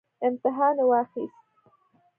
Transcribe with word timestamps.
امتحان 0.27 0.77
واخیست 0.89 1.39